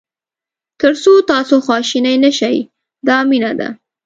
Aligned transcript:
تر 0.79 0.93
څو 1.03 1.13
تاسو 1.31 1.55
خواشینی 1.65 2.15
نه 2.23 2.31
شئ 2.39 2.57
دا 3.07 3.17
مینه 3.29 3.51
ده. 3.59 3.69